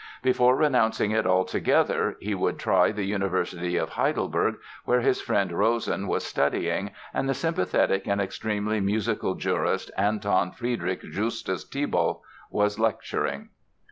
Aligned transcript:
Before 0.23 0.55
renouncing 0.55 1.11
it 1.11 1.27
altogether 1.27 2.17
he 2.19 2.33
would 2.33 2.57
try 2.57 2.91
the 2.91 3.05
University 3.05 3.77
of 3.77 3.89
Heidelberg, 3.89 4.55
where 4.83 5.01
his 5.01 5.21
friend 5.21 5.51
Rosen 5.51 6.07
was 6.07 6.23
studying 6.25 6.89
and 7.13 7.29
the 7.29 7.35
sympathetic 7.35 8.07
and 8.07 8.19
extremely 8.19 8.79
musical 8.79 9.35
jurist, 9.35 9.91
Anton 9.95 10.53
Friedrich 10.53 11.03
Justus 11.03 11.65
Thibaut, 11.65 12.19
was 12.49 12.79
lecturing. 12.79 13.49